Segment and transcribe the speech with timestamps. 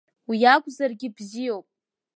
[0.27, 1.67] Уи иакәзаргьы бзиоуп…